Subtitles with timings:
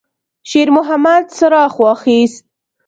[0.49, 2.33] شېرمحمد څراغ واخیست.